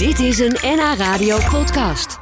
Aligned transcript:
Dit 0.00 0.18
is 0.18 0.38
een 0.38 0.56
NH 0.62 0.94
Radio 0.96 1.38
podcast. 1.50 2.18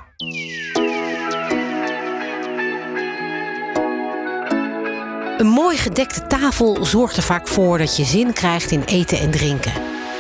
Een 5.39 5.47
mooi 5.47 5.77
gedekte 5.77 6.27
tafel 6.27 6.85
zorgt 6.85 7.17
er 7.17 7.23
vaak 7.23 7.49
voor 7.49 7.79
dat 7.79 7.97
je 7.97 8.05
zin 8.05 8.33
krijgt 8.33 8.71
in 8.71 8.83
eten 8.83 9.19
en 9.19 9.31
drinken. 9.31 9.73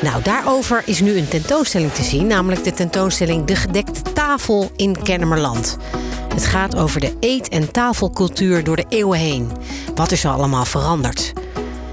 Nou, 0.02 0.22
daarover 0.22 0.82
is 0.86 1.00
nu 1.00 1.16
een 1.16 1.28
tentoonstelling 1.28 1.92
te 1.92 2.02
zien, 2.02 2.26
namelijk 2.26 2.64
de 2.64 2.72
tentoonstelling 2.72 3.44
De 3.44 3.56
Gedekte 3.56 4.12
Tafel 4.12 4.70
in 4.76 5.02
Kennemerland. 5.02 5.76
Het 6.28 6.46
gaat 6.46 6.76
over 6.76 7.00
de 7.00 7.16
eet- 7.20 7.48
en 7.48 7.72
tafelcultuur 7.72 8.64
door 8.64 8.76
de 8.76 8.86
eeuwen 8.88 9.18
heen. 9.18 9.50
Wat 9.94 10.10
is 10.10 10.24
er 10.24 10.30
allemaal 10.30 10.64
veranderd? 10.64 11.32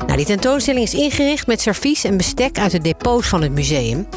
Nou, 0.05 0.18
die 0.18 0.25
tentoonstelling 0.25 0.86
is 0.86 0.93
ingericht 0.93 1.47
met 1.47 1.61
servies 1.61 2.04
en 2.04 2.18
bestek 2.18 2.59
uit 2.59 2.71
de 2.71 2.79
depots 2.79 3.27
van 3.27 3.41
het 3.41 3.52
museum. 3.52 4.07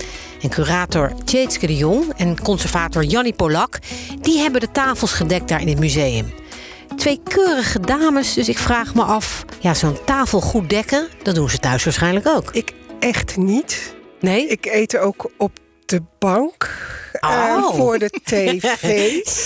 En 0.41 0.49
curator 0.49 1.13
Tjeetske 1.25 1.67
de 1.67 1.77
Jong 1.77 2.13
en 2.17 2.43
conservator 2.43 3.05
Jannie 3.05 3.33
Polak... 3.33 3.79
die 4.21 4.39
hebben 4.39 4.61
de 4.61 4.71
tafels 4.71 5.13
gedekt 5.13 5.49
daar 5.49 5.61
in 5.61 5.69
het 5.69 5.79
museum. 5.79 6.33
Twee 6.97 7.21
keurige 7.25 7.81
dames, 7.81 8.35
dus 8.35 8.49
ik 8.49 8.59
vraag 8.59 8.95
me 8.95 9.03
af... 9.03 9.45
ja, 9.61 9.75
zo'n 9.75 9.99
tafel 10.05 10.41
goed 10.41 10.71
dekken, 10.71 11.09
dat 11.23 11.35
doen 11.35 11.51
ze 11.51 11.59
thuis 11.59 11.85
waarschijnlijk 11.85 12.27
ook. 12.27 12.51
Ik 12.53 12.73
echt 12.99 13.37
niet. 13.37 13.95
Nee? 14.21 14.47
Ik 14.47 14.67
eet 14.67 14.97
ook 14.97 15.31
op 15.37 15.59
de 15.87 16.03
bank 16.19 16.71
Oh. 17.21 17.75
voor 17.75 17.99
de 17.99 18.11
tv. 18.25 18.83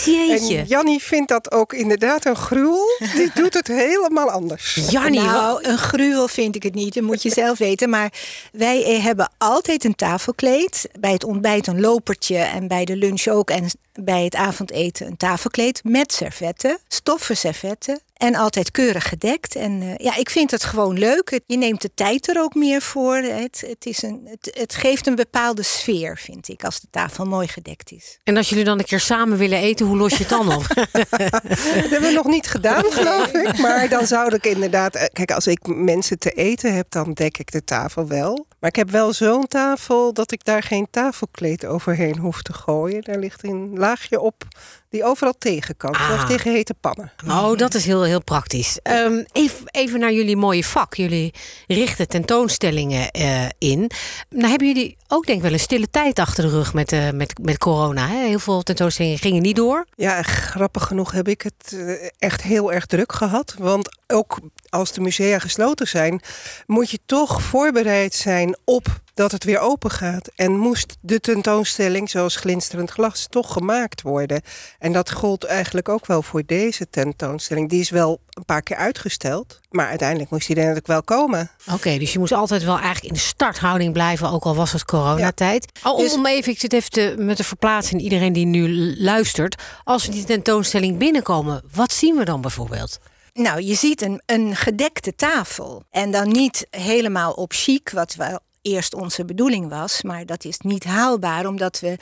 Jeetje. 0.05 0.57
En 0.59 0.65
Jannie 0.67 1.01
vindt 1.03 1.29
dat 1.29 1.53
ook 1.53 1.73
inderdaad 1.73 2.25
een 2.25 2.37
gruwel. 2.37 2.87
Die 3.15 3.31
doet 3.43 3.55
het 3.55 3.67
helemaal 3.67 4.31
anders. 4.31 4.75
Jannie, 4.91 5.21
Nou, 5.21 5.65
een 5.65 5.79
gruwel 5.79 6.29
vind 6.29 6.55
ik 6.57 6.63
het 6.63 6.75
niet. 6.75 6.95
Dat 6.95 7.03
moet 7.03 7.23
je 7.23 7.31
zelf 7.31 7.59
weten. 7.59 7.91
Maar 7.91 8.13
wij 8.53 8.85
eh, 8.85 9.05
hebben 9.05 9.31
altijd 9.39 9.85
een 9.85 9.95
tafelkleed. 9.95 10.89
Bij 11.01 11.13
het 11.13 11.25
ontbijt 11.25 11.67
een 11.67 11.81
lopertje. 11.81 12.37
En 12.39 12.69
bij 12.69 12.85
de 12.85 12.97
lunch 12.97 13.27
ook. 13.27 13.51
En 13.51 13.67
bij 13.93 14.25
het 14.25 14.35
avondeten 14.35 15.07
een 15.07 15.17
tafelkleed. 15.17 15.81
Met 15.85 16.13
servetten. 16.13 16.79
Stoffen 16.89 17.37
servetten. 17.37 18.01
En 18.17 18.35
altijd 18.35 18.71
keurig 18.71 19.09
gedekt. 19.09 19.55
En 19.57 19.83
eh, 19.83 19.95
ja, 19.97 20.17
ik 20.17 20.31
vind 20.31 20.51
het 20.51 20.65
gewoon 20.65 20.99
leuk. 20.99 21.31
Het- 21.31 21.43
Je 21.47 21.57
neemt 21.57 21.83
de 21.83 21.91
tijd 21.95 22.29
er 22.29 22.41
ook 22.43 22.55
meer 22.55 22.83
voor. 22.83 23.17
Het, 23.17 23.65
het, 23.67 23.87
is 23.87 24.03
een, 24.03 24.21
het, 24.31 24.51
het 24.59 24.75
geeft 24.75 25.07
een 25.07 25.15
bepaalde 25.15 25.63
sfeer, 25.63 26.19
vind 26.19 26.49
ik. 26.49 26.65
Als 26.65 26.81
de 26.81 26.87
tafel 26.91 27.25
mooi 27.25 27.49
gedekt 27.49 27.62
is. 27.67 28.19
En 28.25 28.37
als 28.37 28.49
jullie 28.49 28.65
dan 28.65 28.79
een 28.79 28.85
keer 28.85 29.01
samen 29.01 29.39
willen 29.39 29.59
eten, 29.59 29.87
hoe 29.87 29.97
los 29.97 30.13
je 30.13 30.19
het 30.19 30.29
dan 30.29 30.55
op? 30.55 30.67
Dat 30.75 31.91
hebben 31.91 32.01
we 32.09 32.11
nog 32.15 32.27
niet 32.27 32.47
gedaan, 32.47 32.85
geloof 32.85 33.33
ik. 33.33 33.59
Maar 33.59 33.89
dan 33.89 34.07
zou 34.07 34.35
ik 34.35 34.47
inderdaad... 34.47 34.95
eh, 34.95 35.05
Kijk, 35.13 35.31
als 35.31 35.47
ik 35.47 35.67
mensen 35.67 36.19
te 36.19 36.31
eten 36.31 36.75
heb, 36.75 36.91
dan 36.91 37.13
dek 37.13 37.39
ik 37.39 37.51
de 37.53 37.65
tafel 37.65 38.07
wel. 38.09 38.47
Maar 38.61 38.71
ik 38.71 38.77
heb 38.77 38.91
wel 38.91 39.13
zo'n 39.13 39.47
tafel 39.47 40.13
dat 40.13 40.33
ik 40.33 40.45
daar 40.45 40.63
geen 40.63 40.87
tafelkleed 40.91 41.67
overheen 41.67 42.19
hoef 42.19 42.43
te 42.43 42.53
gooien. 42.53 43.03
Daar 43.03 43.19
ligt 43.19 43.45
een 43.45 43.71
laagje 43.79 44.21
op 44.21 44.45
die 44.93 45.05
overal 45.05 45.35
tegen 45.39 45.77
kan. 45.77 45.91
Ah. 45.93 46.27
Tegen 46.27 46.53
hete 46.53 46.75
pannen. 46.75 47.13
Oh, 47.29 47.57
dat 47.57 47.75
is 47.75 47.85
heel, 47.85 48.03
heel 48.03 48.23
praktisch. 48.23 48.79
Ehm, 48.83 49.23
even, 49.33 49.67
even 49.71 50.01
naar 50.01 50.13
jullie 50.13 50.37
mooie 50.37 50.65
vak. 50.65 50.95
Jullie 50.95 51.35
richten 51.67 52.09
tentoonstellingen 52.09 53.11
eh, 53.11 53.45
in. 53.59 53.91
Nou 54.29 54.49
hebben 54.49 54.67
jullie 54.67 54.97
ook 55.09 55.27
denk 55.27 55.39
ik 55.39 55.45
wel 55.45 55.53
een 55.53 55.61
stille 55.61 55.91
tijd 55.91 56.19
achter 56.19 56.45
de 56.45 56.51
rug 56.51 56.75
met, 56.75 56.93
eh, 56.93 57.11
met, 57.11 57.39
met 57.43 57.59
corona. 57.59 58.07
Hè? 58.07 58.27
Heel 58.27 58.39
veel 58.39 58.63
tentoonstellingen 58.63 59.19
gingen 59.19 59.43
niet 59.43 59.57
door. 59.57 59.87
Ja, 59.97 60.23
grappig 60.23 60.83
genoeg 60.83 61.13
heb 61.13 61.29
ik 61.29 61.43
het 61.43 61.73
eh, 61.73 62.09
echt 62.19 62.43
heel 62.43 62.73
erg 62.73 62.87
druk 62.87 63.13
gehad. 63.13 63.55
Want 63.59 63.89
ook 64.07 64.39
als 64.73 64.93
de 64.93 65.01
musea 65.01 65.39
gesloten 65.39 65.89
zijn, 65.89 66.21
moet 66.67 66.91
je 66.91 66.99
toch 67.07 67.43
voorbereid 67.43 68.15
zijn 68.15 68.57
op 68.65 69.01
dat 69.15 69.33
het 69.33 69.45
weer 69.45 69.59
open 69.59 69.91
gaat. 69.91 70.29
En 70.37 70.59
moest 70.59 70.97
de 71.01 71.21
tentoonstelling, 71.21 72.11
zoals 72.11 72.37
glinsterend 72.37 72.91
glas, 72.91 73.27
toch 73.29 73.53
gemaakt 73.53 74.03
worden. 74.03 74.43
En 74.79 74.93
dat 74.93 75.11
gold 75.11 75.45
eigenlijk 75.45 75.89
ook 75.89 76.07
wel 76.07 76.23
voor 76.23 76.43
deze 76.47 76.91
tentoonstelling. 76.91 77.69
Die 77.69 77.81
is 77.81 77.91
wel 77.91 78.21
een 78.31 78.45
paar 78.45 78.63
keer 78.63 78.77
uitgesteld, 78.77 79.61
maar 79.71 79.89
uiteindelijk 79.89 80.31
moest 80.31 80.47
die 80.47 80.57
er 80.57 80.61
natuurlijk 80.63 80.87
wel 80.87 81.03
komen. 81.03 81.51
Oké, 81.73 81.99
dus 81.99 82.13
je 82.13 82.19
moest 82.19 82.33
altijd 82.33 82.65
wel 82.65 82.77
eigenlijk 82.77 83.07
in 83.07 83.13
de 83.13 83.19
starthouding 83.19 83.93
blijven, 83.93 84.31
ook 84.31 84.45
al 84.45 84.55
was 84.55 84.73
het 84.73 84.85
coronatijd. 84.85 85.67
Oh, 85.83 85.93
om, 85.93 86.03
Dus- 86.03 86.15
om 86.15 86.27
even, 86.27 86.53
ik 86.53 86.61
zit 86.61 86.73
even 86.73 86.91
te, 86.91 87.15
met 87.19 87.37
te 87.37 87.45
verplaatsen 87.45 87.99
in 87.99 88.05
iedereen 88.05 88.33
die 88.33 88.47
nu 88.47 88.95
luistert. 88.99 89.63
Als 89.85 90.07
we 90.07 90.13
die 90.13 90.25
tentoonstelling 90.25 90.99
binnenkomen, 90.99 91.63
wat 91.75 91.93
zien 91.93 92.17
we 92.17 92.25
dan 92.25 92.41
bijvoorbeeld? 92.41 92.99
Nou, 93.35 93.61
je 93.63 93.75
ziet 93.75 94.03
een, 94.03 94.23
een 94.27 94.57
gedekte 94.57 95.15
tafel. 95.15 95.83
En 95.91 96.11
dan 96.11 96.29
niet 96.29 96.67
helemaal 96.71 97.33
op 97.33 97.53
chic, 97.53 97.91
wat 97.91 98.15
wel 98.15 98.39
eerst 98.63 98.95
onze 98.95 99.25
bedoeling 99.25 99.69
was. 99.69 100.03
Maar 100.03 100.27
dat 100.27 100.45
is 100.45 100.59
niet 100.59 100.85
haalbaar, 100.85 101.47
omdat 101.47 101.81
we 101.81 101.97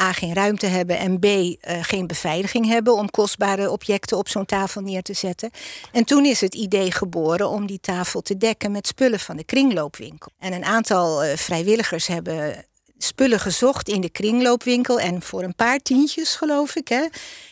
A, 0.00 0.12
geen 0.12 0.34
ruimte 0.34 0.66
hebben... 0.66 0.98
en 0.98 1.18
B, 1.18 1.24
eh, 1.24 1.78
geen 1.82 2.06
beveiliging 2.06 2.66
hebben 2.66 2.94
om 2.94 3.10
kostbare 3.10 3.70
objecten 3.70 4.16
op 4.16 4.28
zo'n 4.28 4.46
tafel 4.46 4.80
neer 4.80 5.02
te 5.02 5.12
zetten. 5.12 5.50
En 5.92 6.04
toen 6.04 6.24
is 6.24 6.40
het 6.40 6.54
idee 6.54 6.92
geboren 6.92 7.48
om 7.48 7.66
die 7.66 7.80
tafel 7.80 8.20
te 8.20 8.36
dekken 8.36 8.72
met 8.72 8.86
spullen 8.86 9.20
van 9.20 9.36
de 9.36 9.44
kringloopwinkel. 9.44 10.32
En 10.38 10.52
een 10.52 10.64
aantal 10.64 11.22
eh, 11.22 11.36
vrijwilligers 11.36 12.06
hebben 12.06 12.66
spullen 12.98 13.40
gezocht 13.40 13.88
in 13.88 14.00
de 14.00 14.10
kringloopwinkel. 14.10 15.00
En 15.00 15.22
voor 15.22 15.42
een 15.42 15.54
paar 15.54 15.78
tientjes, 15.78 16.34
geloof 16.34 16.74
ik, 16.76 16.88
hè, 16.88 17.02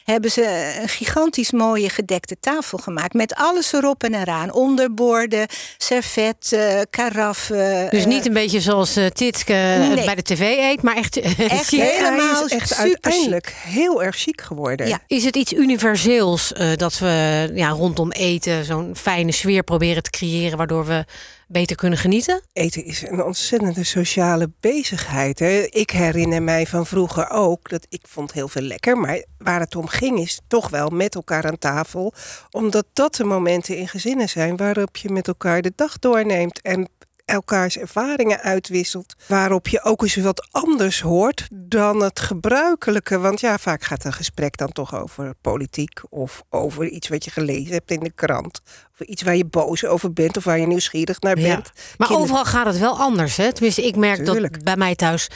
hebben 0.05 0.31
ze 0.31 0.77
een 0.83 0.89
gigantisch 0.89 1.51
mooie 1.53 1.89
gedekte 1.89 2.37
tafel 2.41 2.79
gemaakt. 2.79 3.15
Met 3.15 3.35
alles 3.35 3.73
erop 3.73 4.03
en 4.05 4.15
eraan. 4.15 4.53
Onderborden, 4.53 5.47
servetten, 5.79 6.87
karaffen. 6.91 7.91
Dus 7.91 8.03
eh, 8.03 8.07
niet 8.07 8.27
een 8.27 8.33
beetje 8.33 8.61
zoals 8.61 8.97
eh, 8.97 9.07
Titske 9.07 9.53
eh, 9.53 9.89
Nee. 9.89 10.05
bij 10.05 10.15
de 10.15 10.23
tv 10.23 10.41
eet, 10.41 10.83
maar 10.83 10.97
echt, 10.97 11.21
Echt 11.21 11.71
helemaal 11.71 12.49
echt 12.49 12.69
super 12.69 12.85
chic. 12.85 12.93
uiteindelijk 13.05 13.55
heel 13.57 14.03
erg 14.03 14.17
chic 14.17 14.41
geworden. 14.41 14.89
Ja. 14.89 15.01
Is 15.07 15.25
het 15.25 15.37
iets 15.37 15.53
universeels 15.53 16.53
eh, 16.53 16.69
dat 16.77 16.99
we 16.99 17.51
ja, 17.55 17.69
rondom 17.69 18.11
eten 18.13 18.65
zo'n 18.65 18.97
fijne 18.97 19.33
sfeer 19.33 19.63
proberen 19.63 20.03
te 20.03 20.11
creëren, 20.11 20.59
waardoor 20.59 20.87
we 20.87 21.05
beter 21.55 21.77
kunnen 21.77 21.99
genieten? 21.99 22.43
Eten 22.53 22.85
is 22.85 23.03
een 23.03 23.23
ontzettende 23.23 23.85
sociale 23.85 24.51
bezigheid. 24.61 25.39
Hè. 25.39 25.67
Ik 25.71 25.91
herinner 25.91 26.43
mij 26.43 26.67
van 26.67 26.87
vroeger 26.87 27.31
ook 27.31 27.69
dat 27.69 27.87
ik 27.89 28.05
vond 28.09 28.33
heel 28.33 28.49
veel 28.49 28.63
lekker, 28.63 28.99
maar 28.99 29.25
waar 29.39 29.61
het 29.61 29.77
om 29.77 29.87
ging 29.87 30.19
is 30.19 30.41
toch 30.47 30.69
wel 30.69 30.89
met 30.89 31.15
elkaar 31.15 31.47
aan 31.47 31.59
tafel, 31.59 32.13
omdat 32.51 32.87
dat 32.93 33.15
de 33.15 33.25
momenten 33.25 33.77
in 33.77 33.89
gezinnen 33.89 34.29
zijn 34.29 34.57
waarop 34.57 34.97
je 34.97 35.11
met 35.11 35.29
elkaar 35.29 35.63
de 35.63 35.73
dag 35.77 35.99
doorneemt 35.99 36.61
en 36.61 36.89
elkaars 37.25 37.79
ervaringen 37.79 38.41
uitwisselt, 38.41 39.15
waarop 39.27 39.69
je 39.69 39.83
ook 39.83 40.03
eens 40.03 40.17
wat 40.17 40.49
anders 40.51 41.01
hoort 41.01 41.49
dan 41.53 42.03
het 42.03 42.21
gebruikelijke. 42.21 43.19
Want 43.19 43.41
ja, 43.41 43.59
vaak 43.59 43.85
gaat 43.85 44.05
een 44.05 44.13
gesprek 44.13 44.57
dan 44.57 44.73
toch 44.73 44.95
over 44.95 45.35
politiek 45.41 46.01
of 46.11 46.43
over 46.51 46.89
iets 46.89 47.09
wat 47.09 47.25
je 47.25 47.31
gelezen 47.31 47.73
hebt 47.73 47.91
in 47.91 48.01
de 48.01 48.13
krant. 48.15 48.61
Of 48.93 49.07
iets 49.07 49.23
waar 49.23 49.37
je 49.37 49.45
boos 49.45 49.85
over 49.85 50.13
bent 50.13 50.37
of 50.37 50.45
waar 50.45 50.59
je 50.59 50.67
nieuwsgierig 50.67 51.21
naar 51.21 51.39
Ja. 51.39 51.55
bent. 51.55 51.73
Maar 51.97 52.11
overal 52.13 52.45
gaat 52.45 52.67
het 52.67 52.79
wel 52.79 52.99
anders. 52.99 53.37
Hè? 53.37 53.53
Tenminste, 53.53 53.87
ik 53.87 53.97
merk 53.97 54.27
dat 54.27 54.63
bij 54.65 54.77
mij 54.77 54.95
thuis 54.95 55.29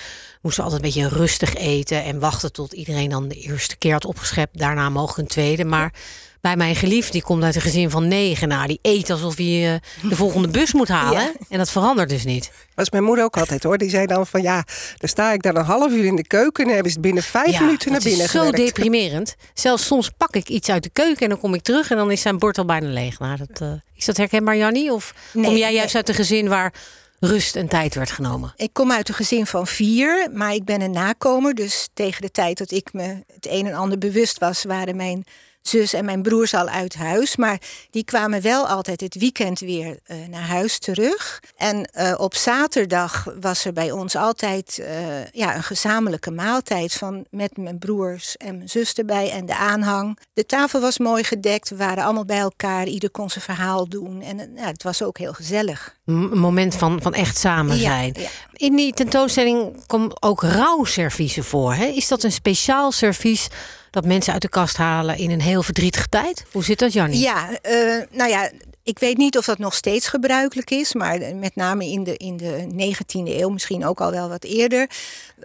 moesten 0.43 0.65
we 0.65 0.71
altijd 0.71 0.95
een 0.95 1.03
beetje 1.03 1.17
rustig 1.19 1.55
eten 1.55 2.05
en 2.05 2.19
wachten 2.19 2.53
tot 2.53 2.73
iedereen 2.73 3.11
dan 3.11 3.29
de 3.29 3.35
eerste 3.35 3.77
keer 3.77 3.93
had 3.93 4.05
opgeschept. 4.05 4.59
Daarna 4.59 4.89
mogelijk 4.91 5.19
een 5.19 5.35
tweede. 5.35 5.65
Maar 5.65 5.93
bij 6.41 6.57
mijn 6.57 6.77
geliefde, 6.77 7.13
die 7.13 7.23
komt 7.23 7.43
uit 7.43 7.55
een 7.55 7.61
gezin 7.61 7.91
van 7.91 8.09
negen. 8.09 8.49
Nou, 8.49 8.67
die 8.67 8.79
eet 8.83 9.11
alsof 9.11 9.37
hij 9.37 9.75
eh, 9.75 10.09
de 10.09 10.17
volgende 10.17 10.49
bus 10.49 10.73
moet 10.73 10.89
halen. 10.89 11.21
Ja. 11.21 11.33
En 11.49 11.59
dat 11.59 11.71
verandert 11.71 12.09
dus 12.09 12.25
niet. 12.25 12.51
was 12.75 12.91
mijn 12.91 13.05
moeder 13.05 13.25
ook 13.25 13.37
altijd 13.37 13.63
hoor. 13.63 13.79
Die 13.79 13.91
zei 13.91 14.07
dan 14.07 14.27
van 14.27 14.43
ja, 14.43 14.65
dan 14.97 15.09
sta 15.09 15.33
ik 15.33 15.43
dan 15.43 15.57
een 15.57 15.65
half 15.65 15.93
uur 15.93 16.05
in 16.05 16.17
de 16.17 16.27
keuken 16.27 16.65
en 16.65 16.71
hebben 16.73 16.91
ze 16.93 16.99
het 16.99 17.07
binnen 17.07 17.23
vijf 17.23 17.61
minuten 17.61 17.91
naar 17.91 17.99
het 18.01 18.07
is 18.07 18.13
binnen 18.17 18.29
zo 18.31 18.39
gewerkt. 18.45 18.57
deprimerend. 18.77 19.35
Zelfs 19.55 19.87
soms 19.87 20.11
pak 20.17 20.35
ik 20.35 20.49
iets 20.49 20.69
uit 20.69 20.83
de 20.83 20.91
keuken 20.93 21.23
en 21.23 21.29
dan 21.29 21.39
kom 21.39 21.55
ik 21.55 21.63
terug 21.63 21.91
en 21.91 21.97
dan 21.97 22.11
is 22.11 22.21
zijn 22.21 22.39
bord 22.39 22.59
al 22.59 22.65
bijna 22.65 22.89
leeg. 22.89 23.19
Nou, 23.19 23.37
dat, 23.37 23.61
eh, 23.61 23.73
is 23.95 24.05
dat 24.05 24.17
herkenbaar, 24.17 24.57
Jannie? 24.57 24.93
Of 24.93 25.15
Nee, 25.33 25.45
kom 25.45 25.57
jij 25.57 25.69
nee. 25.69 25.77
juist 25.77 25.95
uit 25.95 26.09
een 26.09 26.15
gezin 26.15 26.49
waar 26.49 26.73
rust 27.21 27.57
en 27.57 27.69
tijd 27.69 27.95
werd 27.95 28.11
genomen? 28.11 28.53
Ik 28.57 28.73
kom 28.73 28.93
uit 28.93 29.09
een 29.09 29.15
gezin 29.15 29.47
van 29.47 29.67
vier, 29.67 30.31
maar 30.33 30.55
ik 30.55 30.65
ben 30.65 30.81
een 30.81 30.91
nakomer. 30.91 31.55
Dus 31.55 31.89
tegen 31.95 32.23
de 32.23 32.31
tijd 32.31 32.59
dat 32.59 32.71
ik 32.71 32.93
me 32.93 33.23
het 33.35 33.47
een 33.49 33.67
en 33.67 33.75
ander 33.75 33.99
bewust 33.99 34.39
was, 34.39 34.65
waren 34.65 34.97
mijn 34.97 35.25
zus 35.69 35.93
en 35.93 36.05
mijn 36.05 36.23
broers 36.23 36.55
al 36.55 36.69
uit 36.69 36.95
huis. 36.95 37.37
Maar 37.37 37.61
die 37.91 38.05
kwamen 38.05 38.43
wel 38.43 38.67
altijd 38.69 39.01
het 39.01 39.15
weekend 39.15 39.61
weer 39.61 39.99
eh, 40.05 40.17
naar 40.31 40.47
huis 40.47 40.79
terug. 40.79 41.43
En 41.57 41.85
eh, 41.93 42.15
op 42.17 42.35
zaterdag 42.35 43.27
was 43.41 43.65
er 43.65 43.73
bij 43.73 43.91
ons 43.91 44.17
altijd 44.17 44.79
eh, 44.79 45.27
ja, 45.33 45.57
een 45.57 45.63
gezamenlijke 45.63 46.31
maaltijd 46.31 46.93
van, 46.93 47.25
met 47.31 47.57
mijn 47.57 47.79
broers 47.79 48.37
en 48.37 48.57
mijn 48.57 48.69
zus 48.69 48.93
erbij 48.95 49.31
en 49.31 49.47
de 49.47 49.57
aanhang. 49.57 50.19
De 50.33 50.47
tafel 50.47 50.81
was 50.81 50.99
mooi 50.99 51.25
gedekt, 51.25 51.69
we 51.69 51.77
waren 51.77 52.05
allemaal 52.05 52.25
bij 52.25 52.39
elkaar, 52.39 52.87
ieder 52.87 53.11
kon 53.11 53.31
zijn 53.31 53.45
verhaal 53.45 53.89
doen. 53.89 54.23
En 54.23 54.53
ja, 54.57 54.67
het 54.67 54.83
was 54.83 55.03
ook 55.03 55.19
heel 55.19 55.33
gezellig. 55.33 55.97
Een 56.07 56.39
moment 56.39 56.75
van, 56.77 57.03
van 57.03 57.15
echt 57.15 57.37
samen 57.39 57.77
Ja, 57.77 57.83
zijn. 57.83 58.15
ja. 58.19 58.29
In 58.53 58.77
die 58.77 58.93
tentoonstelling 58.93 59.87
komt 59.87 60.23
ook 60.23 60.43
rouwserviezen 60.43 61.45
voor. 61.45 61.75
Hè? 61.75 61.85
Is 61.87 62.09
dat 62.09 62.23
een 62.23 62.33
speciaal 62.33 62.93
servies 62.93 63.49
dat 63.91 64.05
mensen 64.05 64.33
uit 64.33 64.43
de 64.43 64.49
kast 64.49 64.77
halen 64.77 65.17
in 65.17 65.31
een 65.31 65.41
heel 65.41 65.63
verdrietige 65.63 66.09
tijd? 66.09 66.45
Hoe 66.53 66.65
zit 66.65 66.79
dat, 66.79 66.93
Jannie? 66.93 67.21
Ja, 67.21 67.59
eh, 67.63 68.03
nou 68.11 68.31
ja, 68.31 68.51
ik 68.89 68.99
weet 68.99 69.17
niet 69.17 69.39
of 69.39 69.45
dat 69.45 69.59
nog 69.59 69.75
steeds 69.75 70.09
gebruikelijk 70.09 70.71
is, 70.71 70.95
maar 70.95 71.35
met 71.35 71.57
name 71.57 71.85
in 71.85 72.05
de, 72.05 72.17
in 72.17 72.37
de 72.37 72.67
19e 72.95 73.41
eeuw, 73.41 73.49
misschien 73.49 73.87
ook 73.87 74.01
al 74.01 74.11
wel 74.11 74.29
wat 74.29 74.45
eerder, 74.45 74.91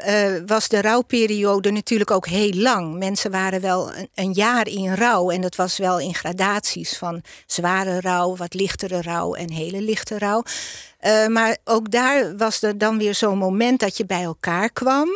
uh, 0.07 0.25
was 0.45 0.67
de 0.67 0.81
rouwperiode 0.81 1.71
natuurlijk 1.71 2.11
ook 2.11 2.27
heel 2.27 2.53
lang. 2.53 2.97
Mensen 2.97 3.31
waren 3.31 3.61
wel 3.61 3.93
een, 3.93 4.09
een, 4.15 4.31
jaar 4.31 4.67
in 4.67 4.93
rouw 4.93 5.29
en 5.29 5.41
dat 5.41 5.55
was 5.55 5.77
wel 5.77 5.99
in 5.99 6.15
gradaties 6.15 6.97
van 6.97 7.21
zware 7.45 7.99
rouw, 7.99 8.35
wat 8.35 8.53
lichtere 8.53 9.01
rouw 9.01 9.33
en 9.33 9.51
hele 9.51 9.81
lichte 9.81 10.17
rouw. 10.17 10.43
Uh, 11.01 11.27
maar 11.27 11.57
ook 11.63 11.91
daar 11.91 12.37
was 12.37 12.61
er 12.61 12.77
dan 12.77 12.97
weer 12.97 13.15
zo'n 13.15 13.37
moment 13.37 13.79
dat 13.79 13.97
je 13.97 14.05
bij 14.05 14.23
elkaar 14.23 14.69
kwam. 14.69 15.09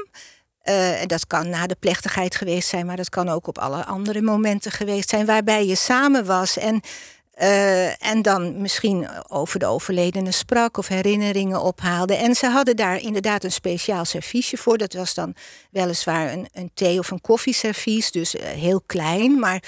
Uh, 0.69 1.05
dat 1.05 1.27
kan 1.27 1.49
na 1.49 1.67
de 1.67 1.77
plechtigheid 1.79 2.35
geweest 2.35 2.69
zijn, 2.69 2.85
maar 2.85 2.95
dat 2.95 3.09
kan 3.09 3.29
ook 3.29 3.47
op 3.47 3.57
alle 3.57 3.85
andere 3.85 4.21
momenten 4.21 4.71
geweest 4.71 5.09
zijn, 5.09 5.25
waarbij 5.25 5.65
je 5.65 5.75
samen 5.75 6.25
was 6.25 6.57
en 6.57 6.81
uh, 7.41 8.05
en 8.05 8.21
dan 8.21 8.61
misschien 8.61 9.07
over 9.27 9.59
de 9.59 9.65
overledene 9.65 10.31
sprak 10.31 10.77
of 10.77 10.87
herinneringen 10.87 11.61
ophaalde. 11.61 12.15
En 12.15 12.35
ze 12.35 12.47
hadden 12.47 12.75
daar 12.75 13.01
inderdaad 13.01 13.43
een 13.43 13.51
speciaal 13.51 14.05
serviesje 14.05 14.57
voor. 14.57 14.77
Dat 14.77 14.93
was 14.93 15.13
dan 15.13 15.35
weliswaar 15.71 16.33
een, 16.33 16.47
een 16.53 16.71
thee- 16.73 16.99
of 16.99 17.11
een 17.11 17.21
koffieservies, 17.21 18.11
dus 18.11 18.35
uh, 18.35 18.41
heel 18.43 18.81
klein. 18.85 19.39
Maar 19.39 19.63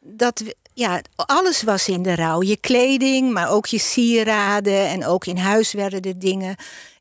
dat, 0.00 0.42
ja, 0.74 1.00
alles 1.14 1.62
was 1.62 1.88
in 1.88 2.02
de 2.02 2.14
rouw. 2.14 2.42
Je 2.42 2.56
kleding, 2.56 3.32
maar 3.32 3.50
ook 3.50 3.66
je 3.66 3.78
sieraden. 3.78 4.86
En 4.86 5.06
ook 5.06 5.26
in 5.26 5.38
huis 5.38 5.72
werden 5.72 6.02
de 6.02 6.18
dingen 6.18 6.56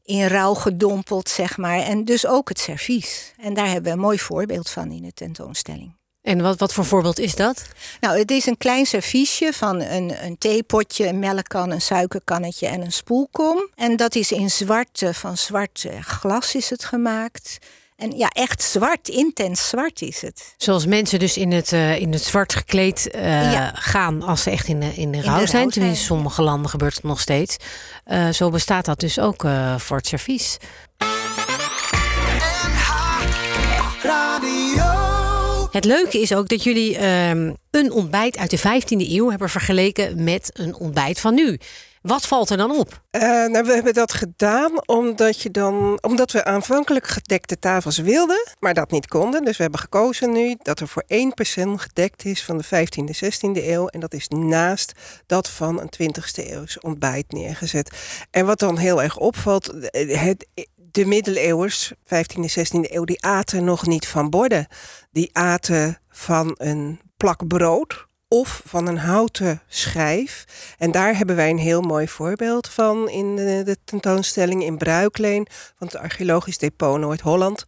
in 0.07 0.27
rouw 0.27 0.53
gedompeld, 0.53 1.29
zeg 1.29 1.57
maar. 1.57 1.79
En 1.79 2.05
dus 2.05 2.25
ook 2.25 2.49
het 2.49 2.59
servies. 2.59 3.33
En 3.41 3.53
daar 3.53 3.65
hebben 3.65 3.83
we 3.83 3.89
een 3.89 3.99
mooi 3.99 4.19
voorbeeld 4.19 4.69
van 4.69 4.91
in 4.91 5.01
de 5.01 5.13
tentoonstelling. 5.13 5.95
En 6.21 6.41
wat, 6.41 6.59
wat 6.59 6.73
voor 6.73 6.85
voorbeeld 6.85 7.19
is 7.19 7.35
dat? 7.35 7.65
Nou, 7.99 8.19
het 8.19 8.31
is 8.31 8.45
een 8.45 8.57
klein 8.57 8.85
serviesje 8.85 9.53
van 9.53 9.81
een, 9.81 10.25
een 10.25 10.37
theepotje, 10.37 11.07
een 11.07 11.19
melkkan, 11.19 11.71
een 11.71 11.81
suikerkannetje 11.81 12.67
en 12.67 12.81
een 12.81 12.91
spoelkom. 12.91 13.69
En 13.75 13.95
dat 13.95 14.15
is 14.15 14.31
in 14.31 14.51
zwart, 14.51 15.03
van 15.11 15.37
zwart 15.37 15.87
glas 16.01 16.55
is 16.55 16.69
het 16.69 16.83
gemaakt. 16.83 17.57
En 17.97 18.17
ja, 18.17 18.27
echt 18.27 18.63
zwart, 18.63 19.07
intens 19.07 19.67
zwart 19.67 20.01
is 20.01 20.21
het. 20.21 20.53
Zoals 20.57 20.85
mensen 20.85 21.19
dus 21.19 21.37
in 21.37 21.51
het, 21.51 21.71
uh, 21.71 21.99
in 21.99 22.11
het 22.11 22.23
zwart 22.23 22.53
gekleed 22.53 23.09
uh, 23.15 23.67
gaan 23.73 24.21
als 24.21 24.43
ze 24.43 24.49
echt 24.49 24.67
in 24.67 24.79
de, 24.79 24.93
in 24.95 25.11
de 25.11 25.21
rouw 25.21 25.35
zijn. 25.35 25.47
zijn. 25.47 25.69
Tenminste, 25.69 26.01
in 26.01 26.07
sommige 26.07 26.41
landen 26.41 26.69
gebeurt 26.69 26.95
het 26.95 27.03
nog 27.03 27.19
steeds. 27.19 27.57
Uh, 28.07 28.29
zo 28.29 28.49
bestaat 28.49 28.85
dat 28.85 28.99
dus 28.99 29.19
ook 29.19 29.45
voor 29.77 29.97
het 29.97 30.07
servies. 30.07 30.57
Het 35.71 35.85
leuke 35.85 36.21
is 36.21 36.33
ook 36.33 36.47
dat 36.47 36.63
jullie 36.63 37.05
um, 37.05 37.55
een 37.71 37.91
ontbijt 37.91 38.37
uit 38.37 38.49
de 38.49 38.59
15e 38.59 39.09
eeuw 39.11 39.29
hebben 39.29 39.49
vergeleken 39.49 40.23
met 40.23 40.49
een 40.53 40.75
ontbijt 40.75 41.19
van 41.19 41.33
nu. 41.33 41.57
Wat 42.07 42.27
valt 42.27 42.49
er 42.49 42.57
dan 42.57 42.71
op? 42.71 43.01
Uh, 43.11 43.21
nou, 43.21 43.63
we 43.63 43.73
hebben 43.73 43.93
dat 43.93 44.13
gedaan 44.13 44.87
omdat, 44.87 45.41
je 45.41 45.51
dan, 45.51 45.97
omdat 46.01 46.31
we 46.31 46.43
aanvankelijk 46.43 47.07
gedekte 47.07 47.59
tafels 47.59 47.97
wilden, 47.97 48.47
maar 48.59 48.73
dat 48.73 48.91
niet 48.91 49.07
konden. 49.07 49.43
Dus 49.43 49.57
we 49.57 49.63
hebben 49.63 49.79
gekozen 49.79 50.31
nu 50.31 50.55
dat 50.61 50.79
er 50.79 50.87
voor 50.87 51.03
één 51.07 51.33
persoon 51.33 51.79
gedekt 51.79 52.25
is 52.25 52.43
van 52.43 52.57
de 52.57 52.65
15e, 52.65 53.25
16e 53.25 53.65
eeuw. 53.65 53.87
En 53.87 53.99
dat 53.99 54.13
is 54.13 54.27
naast 54.27 54.91
dat 55.25 55.49
van 55.49 55.81
een 55.81 56.13
20e 56.13 56.49
eeuws 56.49 56.79
ontbijt 56.79 57.31
neergezet. 57.31 57.97
En 58.31 58.45
wat 58.45 58.59
dan 58.59 58.77
heel 58.77 59.03
erg 59.03 59.17
opvalt, 59.17 59.65
het, 59.91 60.47
de 60.75 61.05
middeleeuwers, 61.05 61.93
15e, 61.93 62.59
16e 62.59 62.91
eeuw, 62.91 63.03
die 63.03 63.23
aten 63.23 63.63
nog 63.63 63.85
niet 63.85 64.07
van 64.07 64.29
borden. 64.29 64.67
Die 65.11 65.29
aten 65.33 65.99
van 66.09 66.55
een 66.57 67.01
plak 67.17 67.47
brood 67.47 68.06
of 68.27 68.61
van 68.65 68.87
een 68.87 68.97
houten 68.97 69.61
schijf. 69.67 70.45
En 70.77 70.91
daar 70.91 71.17
hebben 71.17 71.35
wij 71.35 71.49
een 71.49 71.57
heel 71.57 71.81
mooi 71.81 72.07
voorbeeld 72.07 72.69
van 72.69 73.09
in 73.09 73.35
de, 73.35 73.77
tentoonstelling 73.83 74.63
in 74.63 74.77
Bruikleen 74.77 75.47
van 75.77 75.87
het 75.87 75.95
Archeologisch 75.95 76.57
Depot 76.57 76.99
Noord-Holland. 76.99 77.65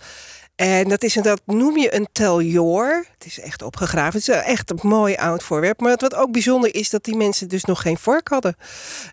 En 0.59 0.87
dat, 0.87 1.03
is, 1.03 1.13
dat 1.13 1.41
noem 1.45 1.77
je 1.77 1.95
een 1.95 2.07
teljoor. 2.11 3.05
Het 3.13 3.25
is 3.25 3.39
echt 3.39 3.61
opgegraven. 3.61 4.19
Het 4.19 4.29
is 4.29 4.35
echt 4.35 4.69
een 4.69 4.79
mooi 4.81 5.15
oud 5.15 5.43
voorwerp. 5.43 5.79
Maar 5.79 5.95
wat 5.97 6.15
ook 6.15 6.31
bijzonder 6.31 6.75
is, 6.75 6.89
dat 6.89 7.03
die 7.03 7.15
mensen 7.15 7.47
dus 7.47 7.63
nog 7.63 7.81
geen 7.81 7.97
vork 7.97 8.27
hadden. 8.27 8.55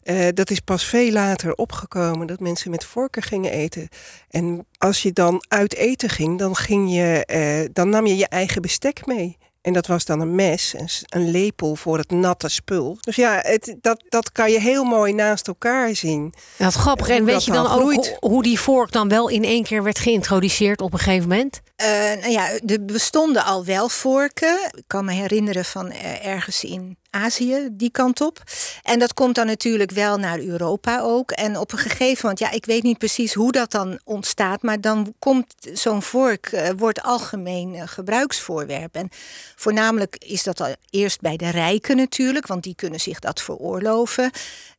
Uh, 0.04 0.28
dat 0.34 0.50
is 0.50 0.60
pas 0.60 0.84
veel 0.84 1.12
later 1.12 1.54
opgekomen, 1.54 2.26
dat 2.26 2.40
mensen 2.40 2.70
met 2.70 2.84
vorken 2.84 3.22
gingen 3.22 3.52
eten. 3.52 3.88
En 4.31 4.66
als 4.78 5.02
je 5.02 5.12
dan 5.12 5.44
uit 5.49 5.75
eten 5.75 6.08
ging, 6.08 6.38
dan, 6.38 6.56
ging 6.56 6.94
je, 6.94 7.28
uh, 7.64 7.69
dan 7.72 7.88
nam 7.88 8.06
je 8.06 8.16
je 8.16 8.28
eigen 8.28 8.62
bestek 8.62 9.06
mee. 9.06 9.37
En 9.66 9.72
dat 9.72 9.86
was 9.86 10.04
dan 10.04 10.20
een 10.20 10.34
mes, 10.34 10.74
een, 10.76 10.88
een 11.08 11.30
lepel 11.30 11.76
voor 11.76 11.98
het 11.98 12.10
natte 12.10 12.48
spul. 12.48 12.96
Dus 13.00 13.16
ja, 13.16 13.40
het, 13.42 13.76
dat, 13.80 14.04
dat 14.08 14.32
kan 14.32 14.50
je 14.50 14.60
heel 14.60 14.84
mooi 14.84 15.12
naast 15.12 15.48
elkaar 15.48 15.94
zien. 15.94 16.34
Dat 16.56 16.74
grappig. 16.74 17.08
En 17.08 17.24
weet 17.24 17.44
je 17.44 17.52
dan, 17.52 17.64
dan 17.64 17.72
ook 17.72 17.80
hoe, 17.80 18.16
hoe, 18.20 18.42
die 18.42 18.60
vork 18.60 18.92
dan 18.92 19.08
wel 19.08 19.28
in 19.28 19.44
één 19.44 19.62
keer 19.62 19.82
werd 19.82 19.98
geïntroduceerd 19.98 20.80
op 20.80 20.92
een 20.92 20.98
gegeven 20.98 21.28
moment? 21.28 21.60
Uh, 21.82 21.88
nou 22.20 22.30
ja, 22.30 22.48
er 22.66 22.84
bestonden 22.84 23.44
al 23.44 23.64
wel 23.64 23.88
vorken. 23.88 24.58
Ik 24.76 24.84
kan 24.86 25.04
me 25.04 25.12
herinneren 25.12 25.64
van 25.64 25.86
uh, 25.86 26.26
ergens 26.26 26.64
in 26.64 26.96
Azië, 27.16 27.68
die 27.72 27.90
kant 27.90 28.20
op. 28.20 28.42
En 28.82 28.98
dat 28.98 29.14
komt 29.14 29.34
dan 29.34 29.46
natuurlijk 29.46 29.90
wel 29.90 30.16
naar 30.16 30.38
Europa 30.38 31.00
ook. 31.00 31.30
En 31.30 31.58
op 31.58 31.72
een 31.72 31.78
gegeven 31.78 32.18
moment, 32.22 32.38
ja, 32.38 32.50
ik 32.50 32.64
weet 32.66 32.82
niet 32.82 32.98
precies 32.98 33.34
hoe 33.34 33.52
dat 33.52 33.70
dan 33.70 33.98
ontstaat, 34.04 34.62
maar 34.62 34.80
dan 34.80 35.14
komt 35.18 35.54
zo'n 35.72 36.02
vork, 36.02 36.52
uh, 36.52 36.68
wordt 36.76 37.02
algemeen 37.02 37.74
uh, 37.74 37.82
gebruiksvoorwerp. 37.86 38.94
En 38.94 39.08
voornamelijk 39.56 40.16
is 40.18 40.42
dat 40.42 40.60
al 40.60 40.74
eerst 40.90 41.20
bij 41.20 41.36
de 41.36 41.50
rijken 41.50 41.96
natuurlijk, 41.96 42.46
want 42.46 42.62
die 42.62 42.74
kunnen 42.74 43.00
zich 43.00 43.18
dat 43.18 43.42
veroorloven. 43.42 44.30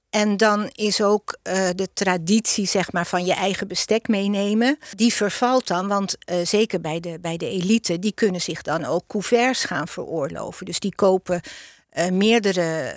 En 0.10 0.38
dan 0.38 0.70
is 0.72 1.02
ook 1.02 1.38
uh, 1.44 1.68
de 1.76 1.90
traditie 1.94 2.68
zeg 2.68 2.92
maar, 2.92 3.08
van 3.08 3.26
je 3.26 3.34
eigen 3.34 3.68
bestek 3.68 4.08
meenemen. 4.08 4.78
Die 4.96 5.14
vervalt 5.14 5.68
dan, 5.68 5.88
want 5.88 6.18
zeker 6.44 6.82
bij 6.82 7.00
de, 7.00 7.18
bij 7.22 7.38
de 7.38 7.50
elite... 7.50 8.00
die 8.00 8.14
kunnen 8.14 8.42
zich 8.42 8.62
dan 8.62 8.86
ook 8.86 9.04
couverts 9.08 9.64
gaan 9.64 9.88
veroorloven. 9.88 10.66
Dus 10.66 10.80
die 10.80 10.96
kopen 10.96 11.42
uh, 11.98 12.10
meerdere 12.10 12.94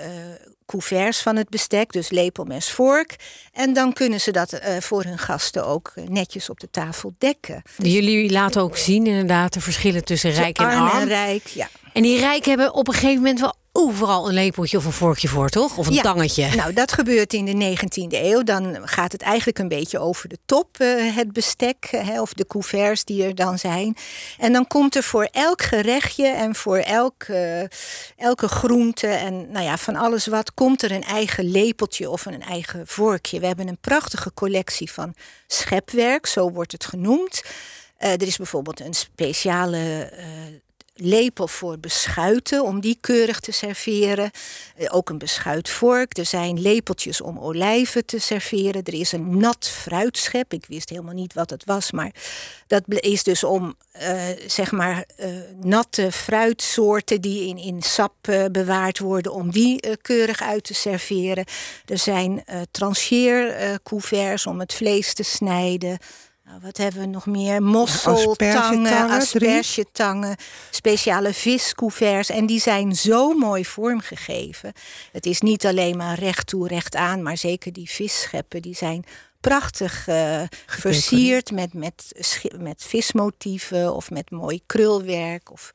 couverts 0.67 1.23
van 1.23 1.37
het 1.37 1.49
bestek, 1.49 1.93
dus 1.93 2.11
lepel, 2.11 2.45
mes, 2.45 2.71
vork. 2.71 3.17
En 3.53 3.73
dan 3.73 3.93
kunnen 3.93 4.21
ze 4.21 4.31
dat 4.31 4.61
voor 4.81 5.05
hun 5.05 5.19
gasten 5.19 5.67
ook 5.67 5.93
netjes 6.09 6.51
op 6.51 6.61
de 6.61 6.71
tafel 6.71 7.15
dekken. 7.19 7.63
Jullie 7.77 8.31
laten 8.31 8.63
ook 8.63 8.77
zien 8.77 9.07
inderdaad 9.07 9.53
de 9.53 9.61
verschillen 9.61 10.05
tussen 10.05 10.31
rijk 10.31 10.59
en 10.59 10.65
arm. 10.67 11.01
En 11.01 11.09
rijk, 11.09 11.47
ja. 11.47 11.69
En 11.93 12.03
die 12.03 12.19
rijken 12.19 12.49
hebben 12.49 12.75
op 12.75 12.89
een 12.89 12.95
gegeven 12.95 13.17
moment 13.17 13.41
wel 13.41 13.55
overal 13.81 14.29
een 14.29 14.35
lepeltje 14.35 14.77
of 14.77 14.85
een 14.85 14.93
vorkje 14.93 15.29
voor, 15.29 15.49
toch? 15.49 15.77
Of 15.77 15.87
een 15.87 15.93
ja, 15.93 16.03
tangetje. 16.03 16.55
Nou, 16.55 16.73
dat 16.73 16.93
gebeurt 16.93 17.33
in 17.33 17.45
de 17.45 17.77
19e 17.77 18.09
eeuw. 18.09 18.43
Dan 18.43 18.89
gaat 18.89 19.13
het 19.13 19.23
eigenlijk 19.23 19.59
een 19.59 19.69
beetje 19.69 19.99
over 19.99 20.29
de 20.29 20.39
top, 20.47 20.77
uh, 20.79 21.17
het 21.17 21.33
bestek, 21.33 21.91
uh, 21.93 22.21
of 22.21 22.33
de 22.33 22.47
couverts 22.47 23.05
die 23.05 23.25
er 23.25 23.35
dan 23.35 23.59
zijn. 23.59 23.97
En 24.39 24.53
dan 24.53 24.67
komt 24.67 24.97
er 24.97 25.03
voor 25.03 25.29
elk 25.33 25.63
gerechtje 25.63 26.27
en 26.27 26.55
voor 26.55 26.79
elk, 26.79 27.25
uh, 27.31 27.63
elke 28.17 28.49
groente 28.49 29.07
en 29.07 29.53
nou 29.53 29.65
ja, 29.65 29.77
van 29.77 29.97
alles 29.97 30.27
wat, 30.27 30.55
komt 30.55 30.83
er 30.83 30.93
een 30.93 31.05
eigen 31.05 31.51
lepeltje 31.51 32.11
of 32.11 32.27
een 32.27 32.43
eigen 32.43 32.87
vorkje. 32.87 33.41
We 33.41 33.47
hebben 33.47 33.69
een 33.69 33.81
prachtige 33.81 34.33
collectie 34.35 34.93
van 34.93 35.15
schepwerk, 35.47 36.27
zo 36.27 36.51
wordt 36.51 36.73
het 36.73 36.85
genoemd. 36.85 37.43
er 37.97 38.23
is 38.23 38.37
bijvoorbeeld 38.37 38.81
een 38.81 38.95
speciale 38.95 40.13
lepel 41.01 41.49
voor 41.49 41.79
beschuiten, 41.79 42.65
om 42.65 42.81
die 42.81 42.99
keurig 43.01 43.41
te 43.41 43.53
serveren. 43.53 44.31
Eh, 44.77 44.87
ook 44.91 45.09
een 45.09 45.19
beschuitvork. 45.19 46.19
Er 46.19 46.27
zijn 46.27 46.61
lepeltjes 46.61 47.21
om 47.21 47.39
olijven 47.39 48.05
te 48.05 48.19
serveren. 48.19 48.83
Er 48.85 48.95
is 48.95 49.13
een 49.13 49.37
nat 49.37 49.69
fruitschep. 49.69 50.53
Ik 50.53 50.65
wist 50.69 50.89
helemaal 50.89 51.15
niet 51.15 51.35
wat 51.35 51.51
het 51.51 51.65
was, 51.65 51.91
maar 51.91 52.11
dat 52.67 52.83
is 52.87 53.23
dus 53.23 53.45
om 53.45 53.77
uh, 54.03 54.23
zeg 54.47 54.73
maar 54.73 55.05
uh, 55.19 55.27
natte 55.61 56.13
fruitsoorten 56.13 57.21
die 57.21 57.49
in, 57.49 57.57
in 57.57 57.83
sap 57.83 58.15
uh, 58.29 58.45
bewaard 58.53 58.99
worden, 58.99 59.33
om 59.33 59.51
die 59.51 59.97
keurig 60.03 60.43
uit 60.43 60.65
te 60.65 60.75
serveren. 60.75 61.45
Er 61.87 61.99
zijn 61.99 62.45
trancheercouverts 62.71 64.47
om 64.47 64.61
het 64.61 64.75
vlees 64.75 65.15
te 65.15 65.23
snijden. 65.23 65.99
Nou, 66.51 66.63
wat 66.63 66.77
hebben 66.77 67.01
we 67.01 67.07
nog 67.07 67.27
meer? 67.27 67.63
Mosseltangen, 67.63 69.11
aspergetangen, 69.11 70.37
speciale 70.71 71.35
viscouverts. 71.35 72.31
En 72.31 72.47
die 72.47 72.61
zijn 72.61 72.97
zo 72.97 73.33
mooi 73.33 73.65
vormgegeven. 73.65 74.73
Het 75.13 75.27
is 75.27 75.41
niet 75.41 75.67
alleen 75.67 75.97
maar 75.97 76.19
recht 76.19 76.47
toe, 76.47 76.69
recht 76.69 76.97
aan, 76.97 77.23
maar 77.23 77.37
zeker 77.37 77.73
die 77.73 77.91
visscheppen, 77.91 78.63
die 78.63 78.75
zijn 78.75 79.05
prachtig 79.41 80.09
uh, 80.09 80.43
versierd 80.67 81.51
met, 81.51 81.75
met, 81.75 82.13
met 82.59 82.85
vismotieven 82.85 83.95
of 83.95 84.11
met 84.11 84.31
mooi 84.31 84.61
krulwerk. 84.67 85.51
Of, 85.53 85.73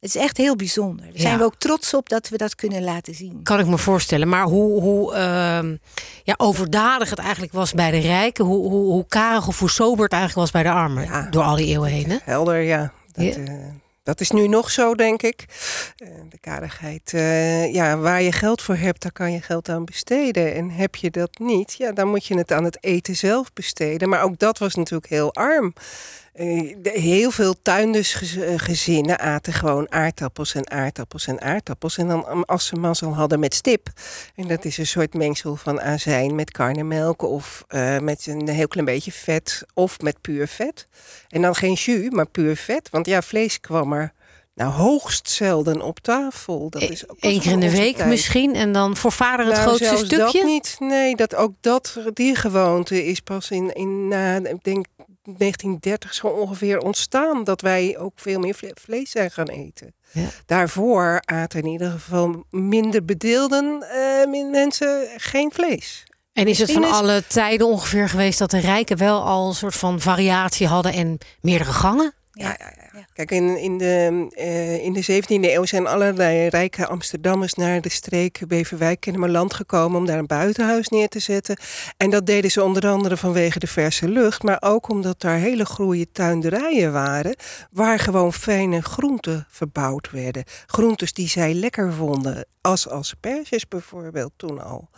het 0.00 0.14
is 0.14 0.16
echt 0.16 0.36
heel 0.36 0.56
bijzonder. 0.56 1.04
Daar 1.04 1.20
zijn 1.20 1.38
we 1.38 1.44
ook 1.44 1.56
trots 1.58 1.94
op 1.94 2.08
dat 2.08 2.28
we 2.28 2.36
dat 2.36 2.54
kunnen 2.54 2.82
laten 2.82 3.14
zien. 3.14 3.42
Kan 3.42 3.58
ik 3.58 3.66
me 3.66 3.78
voorstellen. 3.78 4.28
Maar 4.28 4.44
hoe, 4.44 4.80
hoe 4.80 5.12
uh, 5.12 5.18
ja, 6.22 6.34
overdadig 6.36 7.10
het 7.10 7.18
eigenlijk 7.18 7.52
was 7.52 7.72
bij 7.72 7.90
de 7.90 7.98
rijken... 7.98 8.44
hoe, 8.44 8.68
hoe, 8.68 8.92
hoe 8.92 9.06
karig 9.06 9.48
of 9.48 9.58
hoe 9.58 9.70
sober 9.70 10.04
het 10.04 10.12
eigenlijk 10.12 10.52
was 10.52 10.62
bij 10.62 10.72
de 10.72 10.78
armen... 10.78 11.30
door 11.30 11.42
al 11.42 11.56
die 11.56 11.66
eeuwen 11.66 11.90
heen. 11.90 12.10
Hè? 12.10 12.16
Helder, 12.24 12.60
ja. 12.60 12.92
Dat, 13.12 13.24
ja. 13.24 13.40
Uh, 13.40 13.52
Dat 14.02 14.20
is 14.20 14.30
nu 14.30 14.48
nog 14.48 14.70
zo, 14.70 14.94
denk 14.94 15.22
ik. 15.22 15.44
Eh, 15.96 16.08
de 16.28 16.38
karigheid, 16.38 17.12
uh, 17.12 17.74
ja, 17.74 17.96
waar 17.96 18.22
je 18.22 18.32
geld 18.32 18.62
voor 18.62 18.76
hebt, 18.76 19.02
daar 19.02 19.12
kan 19.12 19.32
je 19.32 19.40
geld 19.40 19.68
aan 19.68 19.84
besteden. 19.84 20.54
En 20.54 20.70
heb 20.70 20.94
je 20.94 21.10
dat 21.10 21.38
niet, 21.38 21.74
ja, 21.78 21.92
dan 21.92 22.08
moet 22.08 22.26
je 22.26 22.36
het 22.36 22.52
aan 22.52 22.64
het 22.64 22.84
eten 22.84 23.16
zelf 23.16 23.52
besteden. 23.52 24.08
Maar 24.08 24.22
ook 24.22 24.38
dat 24.38 24.58
was 24.58 24.74
natuurlijk 24.74 25.10
heel 25.10 25.34
arm. 25.34 25.72
Uh, 26.40 26.74
heel 26.82 27.30
veel 27.30 27.54
tuindersgezinnen 27.62 29.18
aten 29.18 29.52
gewoon 29.52 29.92
aardappels 29.92 30.54
en 30.54 30.70
aardappels 30.70 31.26
en 31.26 31.40
aardappels. 31.40 31.98
En 31.98 32.08
dan 32.08 32.44
als 32.44 32.66
ze 32.66 32.76
mazzel 32.76 33.14
hadden 33.14 33.40
met 33.40 33.54
stip. 33.54 33.88
En 34.34 34.48
dat 34.48 34.64
is 34.64 34.78
een 34.78 34.86
soort 34.86 35.14
mengsel 35.14 35.56
van 35.56 35.80
azijn 35.80 36.34
met 36.34 36.50
karnemelk 36.50 37.22
of 37.22 37.64
uh, 37.68 37.98
met 37.98 38.26
een 38.26 38.48
heel 38.48 38.68
klein 38.68 38.86
beetje 38.86 39.12
vet 39.12 39.64
of 39.74 40.00
met 40.00 40.20
puur 40.20 40.48
vet. 40.48 40.86
En 41.28 41.42
dan 41.42 41.54
geen 41.54 41.72
jus, 41.72 42.10
maar 42.10 42.28
puur 42.28 42.56
vet. 42.56 42.90
Want 42.90 43.06
ja, 43.06 43.22
vlees 43.22 43.60
kwam 43.60 43.92
er 43.92 44.12
nou, 44.60 44.72
hoogst 44.72 45.30
zelden 45.30 45.82
op 45.82 45.98
tafel. 45.98 46.70
Dat 46.70 46.82
is 46.82 47.08
ook 47.08 47.16
Eén 47.20 47.40
keer 47.40 47.52
in 47.52 47.60
de 47.60 47.70
week 47.70 48.04
misschien 48.04 48.54
en 48.54 48.72
dan 48.72 48.96
voor 48.96 49.12
vader 49.12 49.46
het 49.46 49.54
nou, 49.54 49.66
grootste 49.66 49.96
stukje? 49.96 50.16
dat 50.16 50.44
niet. 50.44 50.76
Nee, 50.78 51.16
dat, 51.16 51.34
ook 51.34 51.52
dat, 51.60 51.98
die 52.12 52.34
gewoonte 52.34 53.06
is 53.06 53.20
pas 53.20 53.50
in, 53.50 53.72
in 53.72 54.08
na, 54.08 54.36
ik 54.36 54.64
denk 54.64 54.86
1930 55.22 56.14
zo 56.14 56.26
ongeveer 56.26 56.78
ontstaan. 56.78 57.44
Dat 57.44 57.60
wij 57.60 57.98
ook 57.98 58.12
veel 58.14 58.40
meer 58.40 58.56
vlees 58.74 59.10
zijn 59.10 59.30
gaan 59.30 59.48
eten. 59.48 59.94
Ja. 60.12 60.28
Daarvoor 60.46 61.22
aten 61.24 61.60
in 61.62 61.66
ieder 61.66 61.90
geval 61.90 62.44
minder 62.50 63.04
bedeelden 63.04 63.84
uh, 64.26 64.50
mensen 64.50 65.08
geen 65.16 65.50
vlees. 65.52 66.04
En 66.32 66.46
is 66.46 66.58
het 66.58 66.72
van 66.72 66.84
alle 66.84 67.22
tijden 67.26 67.66
ongeveer 67.66 68.08
geweest 68.08 68.38
dat 68.38 68.50
de 68.50 68.58
rijken 68.58 68.96
wel 68.96 69.22
al 69.22 69.48
een 69.48 69.54
soort 69.54 69.76
van 69.76 70.00
variatie 70.00 70.66
hadden 70.66 70.92
en 70.92 71.18
meerdere 71.40 71.72
gangen? 71.72 72.14
Ja, 72.32 72.56
ja, 72.58 72.72
ja. 72.76 72.89
Kijk, 73.12 73.30
in, 73.30 73.56
in, 73.58 73.78
de, 73.78 74.26
uh, 74.36 74.84
in 74.84 74.92
de 74.92 75.22
17e 75.22 75.50
eeuw 75.50 75.64
zijn 75.64 75.86
allerlei 75.86 76.48
rijke 76.48 76.86
Amsterdammers 76.86 77.54
naar 77.54 77.80
de 77.80 77.88
streek 77.88 78.40
Beverwijk, 78.48 79.00
Kennemerland 79.00 79.54
gekomen 79.54 79.98
om 79.98 80.06
daar 80.06 80.18
een 80.18 80.26
buitenhuis 80.26 80.88
neer 80.88 81.08
te 81.08 81.18
zetten. 81.18 81.56
En 81.96 82.10
dat 82.10 82.26
deden 82.26 82.50
ze 82.50 82.62
onder 82.64 82.88
andere 82.88 83.16
vanwege 83.16 83.58
de 83.58 83.66
verse 83.66 84.08
lucht, 84.08 84.42
maar 84.42 84.58
ook 84.60 84.88
omdat 84.88 85.20
daar 85.20 85.38
hele 85.38 85.64
groeie 85.64 86.12
tuinderijen 86.12 86.92
waren, 86.92 87.36
waar 87.70 87.98
gewoon 87.98 88.32
fijne 88.32 88.82
groenten 88.82 89.46
verbouwd 89.50 90.10
werden. 90.10 90.44
Groentes 90.66 91.12
die 91.12 91.28
zij 91.28 91.54
lekker 91.54 91.92
vonden, 91.92 92.44
als 92.60 92.88
asperges 92.88 93.68
bijvoorbeeld 93.68 94.32
toen 94.36 94.64
al. 94.64 94.88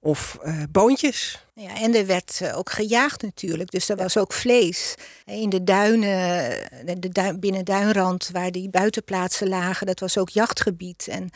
Of 0.00 0.38
uh, 0.44 0.62
boontjes. 0.70 1.44
Ja, 1.54 1.80
en 1.80 1.94
er 1.94 2.06
werd 2.06 2.40
eh, 2.40 2.58
ook 2.58 2.70
gejaagd 2.70 3.22
natuurlijk. 3.22 3.70
Dus 3.70 3.88
er 3.88 3.96
was 3.96 4.16
ook 4.16 4.32
vlees. 4.32 4.94
In 5.24 5.50
de 5.50 5.64
duinen, 5.64 6.50
de 7.00 7.08
duin, 7.08 7.40
binnen 7.46 7.64
Duinrand, 7.64 8.28
waar 8.32 8.50
die 8.50 8.70
buitenplaatsen 8.70 9.48
lagen, 9.48 9.86
dat 9.86 10.00
was 10.00 10.18
ook 10.18 10.28
jachtgebied. 10.28 11.08
En 11.08 11.30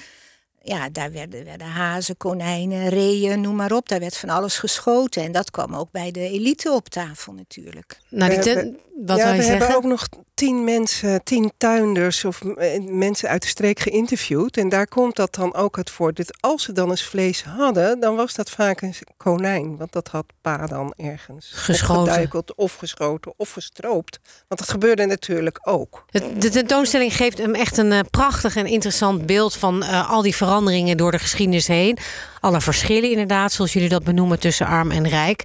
ja, 0.63 0.89
daar 0.89 1.13
werden, 1.13 1.45
werden 1.45 1.67
hazen, 1.67 2.17
konijnen, 2.17 2.89
reeën, 2.89 3.41
noem 3.41 3.57
maar 3.57 3.73
op. 3.73 3.89
Daar 3.89 4.01
werd 4.01 4.17
van 4.17 4.29
alles 4.29 4.59
geschoten. 4.59 5.23
En 5.23 5.33
dat 5.33 5.51
kwam 5.51 5.75
ook 5.75 5.91
bij 5.91 6.11
de 6.11 6.21
elite 6.21 6.71
op 6.71 6.89
tafel 6.89 7.33
natuurlijk. 7.33 7.99
Nou, 8.09 8.41
die 8.41 8.79
wat 9.07 9.19
ja, 9.19 9.37
we 9.37 9.43
hebben 9.43 9.77
ook 9.77 9.85
nog 9.85 10.09
tien 10.35 10.65
mensen, 10.65 11.25
tien 11.25 11.53
tuinders 11.57 12.25
of 12.25 12.43
eh, 12.43 12.81
mensen 12.83 13.29
uit 13.29 13.43
de 13.43 13.49
streek 13.49 13.79
geïnterviewd. 13.79 14.57
En 14.57 14.69
daar 14.69 14.87
komt 14.87 15.17
dat 15.17 15.35
dan 15.35 15.55
ook 15.55 15.77
het 15.77 15.91
voor. 15.91 16.15
Dat 16.15 16.41
als 16.41 16.63
ze 16.63 16.73
dan 16.73 16.91
eens 16.91 17.05
vlees 17.05 17.45
hadden, 17.45 18.01
dan 18.01 18.17
was 18.17 18.35
dat 18.35 18.51
vaak 18.51 18.81
een 18.81 18.95
konijn. 19.17 19.77
Want 19.77 19.93
dat 19.93 20.09
had 20.09 20.25
pa 20.41 20.67
dan 20.67 20.95
ergens 20.97 21.51
geschoten. 21.55 22.45
of 22.57 22.75
geschoten 22.75 23.33
of 23.37 23.51
gestroopt. 23.51 24.21
Want 24.49 24.61
dat 24.61 24.71
gebeurde 24.71 25.07
natuurlijk 25.07 25.59
ook. 25.63 26.05
De, 26.11 26.49
tentoonstelling 26.51 27.17
geeft 27.17 27.39
hem 27.39 27.55
echt 27.55 27.79
een 27.79 27.93
uh, 27.93 28.01
prachtig 28.11 28.57
en 28.57 28.67
interessant 28.67 29.27
beeld 29.27 29.57
van 29.57 29.83
uh, 29.83 30.11
al 30.11 30.23
die 30.23 30.37
veranderingen 30.37 30.50
door 30.97 31.11
de 31.11 31.19
geschiedenis 31.19 31.67
heen 31.67 31.99
alle 32.41 32.61
verschillen 32.61 33.11
inderdaad, 33.11 33.53
zoals 33.53 33.73
jullie 33.73 33.89
dat 33.89 34.05
benoemen, 34.05 34.41
tussen 34.41 34.67
arm 34.67 34.91
en 34.91 35.09
rijk. 35.09 35.43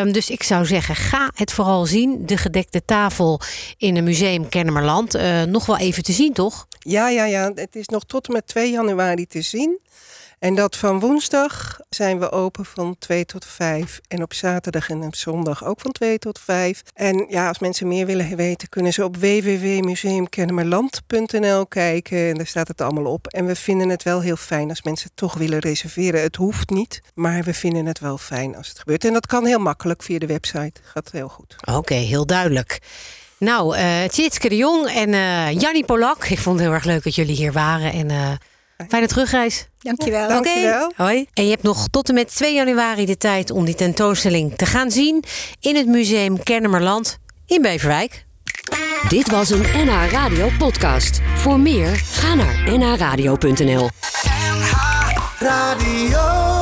Um, 0.00 0.12
dus 0.12 0.30
ik 0.30 0.42
zou 0.42 0.66
zeggen, 0.66 0.96
ga 0.96 1.30
het 1.34 1.52
vooral 1.52 1.86
zien. 1.86 2.26
De 2.26 2.36
gedekte 2.36 2.84
tafel 2.84 3.40
in 3.78 3.94
het 3.94 4.04
museum 4.04 4.48
Kennemerland. 4.48 5.16
Uh, 5.16 5.42
nog 5.42 5.66
wel 5.66 5.78
even 5.78 6.02
te 6.02 6.12
zien, 6.12 6.32
toch? 6.32 6.66
Ja, 6.78 7.08
ja, 7.08 7.24
ja. 7.24 7.52
Het 7.54 7.76
is 7.76 7.88
nog 7.88 8.04
tot 8.04 8.26
en 8.26 8.32
met 8.32 8.46
2 8.46 8.70
januari 8.70 9.26
te 9.26 9.42
zien. 9.42 9.78
En 10.44 10.54
dat 10.54 10.76
van 10.76 11.00
woensdag 11.00 11.80
zijn 11.88 12.18
we 12.18 12.30
open 12.30 12.64
van 12.64 12.96
2 12.98 13.24
tot 13.24 13.44
5. 13.44 14.00
En 14.08 14.22
op 14.22 14.34
zaterdag 14.34 14.90
en 14.90 15.02
op 15.02 15.14
zondag 15.14 15.64
ook 15.64 15.80
van 15.80 15.92
2 15.92 16.18
tot 16.18 16.38
5. 16.38 16.82
En 16.94 17.26
ja, 17.28 17.48
als 17.48 17.58
mensen 17.58 17.88
meer 17.88 18.06
willen 18.06 18.36
weten, 18.36 18.68
kunnen 18.68 18.92
ze 18.92 19.04
op 19.04 19.16
www.museumkennemerland.nl 19.16 21.66
kijken. 21.66 22.28
En 22.28 22.34
daar 22.34 22.46
staat 22.46 22.68
het 22.68 22.80
allemaal 22.80 23.12
op. 23.12 23.26
En 23.26 23.46
we 23.46 23.56
vinden 23.56 23.88
het 23.88 24.02
wel 24.02 24.20
heel 24.20 24.36
fijn 24.36 24.68
als 24.68 24.82
mensen 24.82 25.10
toch 25.14 25.34
willen 25.34 25.58
reserveren. 25.58 26.22
Het 26.22 26.36
hoeft 26.36 26.70
niet, 26.70 27.00
maar 27.14 27.42
we 27.42 27.54
vinden 27.54 27.86
het 27.86 27.98
wel 27.98 28.18
fijn 28.18 28.56
als 28.56 28.68
het 28.68 28.78
gebeurt. 28.78 29.04
En 29.04 29.12
dat 29.12 29.26
kan 29.26 29.46
heel 29.46 29.58
makkelijk 29.58 30.02
via 30.02 30.18
de 30.18 30.26
website. 30.26 30.80
Gaat 30.82 31.10
heel 31.12 31.28
goed. 31.28 31.56
Oké, 31.64 31.94
heel 31.94 32.26
duidelijk. 32.26 32.78
Nou, 33.38 33.76
uh, 33.76 34.04
Tjitske 34.04 34.48
de 34.48 34.56
Jong 34.56 34.88
en 34.88 35.12
uh, 35.12 35.48
Polak. 35.86 36.24
Ik 36.24 36.38
vond 36.38 36.56
het 36.56 36.64
heel 36.66 36.74
erg 36.74 36.84
leuk 36.84 37.04
dat 37.04 37.14
jullie 37.14 37.36
hier 37.36 37.52
waren. 37.52 37.92
En 37.92 38.10
uh, 38.10 38.32
Fijne 38.88 39.06
terugreis. 39.06 39.68
Dankjewel. 39.78 40.28
Dankjewel. 40.28 40.88
Okay. 40.88 41.06
Hoi. 41.06 41.26
En 41.34 41.44
je 41.44 41.50
hebt 41.50 41.62
nog 41.62 41.88
tot 41.90 42.08
en 42.08 42.14
met 42.14 42.36
2 42.36 42.54
januari 42.54 43.06
de 43.06 43.16
tijd 43.16 43.50
om 43.50 43.64
die 43.64 43.74
tentoonstelling 43.74 44.56
te 44.56 44.66
gaan 44.66 44.90
zien 44.90 45.24
in 45.60 45.76
het 45.76 45.86
museum 45.86 46.42
Kennemerland 46.42 47.18
in 47.46 47.62
Beverwijk. 47.62 48.24
Dit 49.08 49.30
was 49.30 49.50
een 49.50 49.64
NH 49.74 50.10
Radio 50.10 50.48
podcast. 50.58 51.20
Voor 51.34 51.60
meer 51.60 51.88
ga 51.96 52.34
naar 52.34 52.78
nhradio.nl. 52.78 53.88
NH 54.22 54.72
Radio 55.38 56.53